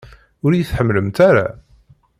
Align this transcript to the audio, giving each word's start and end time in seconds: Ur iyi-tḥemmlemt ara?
Ur 0.45 0.51
iyi-tḥemmlemt 0.53 1.17
ara? 1.29 1.47